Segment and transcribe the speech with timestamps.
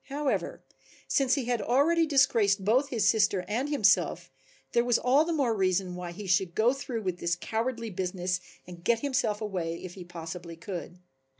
[0.05, 0.63] However,
[1.07, 4.31] since he had already disgraced both his sister and himself
[4.71, 8.39] there was all the more reason why he should go through with this cowardly business
[8.65, 10.97] and get himself away if he possibly could.